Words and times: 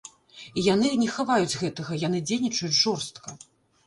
І 0.59 0.61
яны 0.67 0.87
не 1.01 1.09
хаваюць 1.17 1.57
гэтага, 1.63 1.97
яны 2.07 2.21
дзейнічаюць 2.31 2.79
жорстка. 2.79 3.35